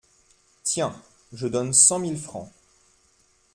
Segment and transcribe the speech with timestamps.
[0.63, 0.99] Tiens!
[1.31, 2.51] je donne cent mille francs!